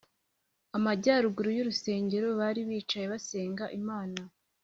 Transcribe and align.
amajyaruguru 0.77 1.49
y 1.53 1.61
urusengero 1.63 2.27
Bari 2.39 2.61
bicaye 2.69 3.05
basenga 3.13 3.65
imana 3.79 4.19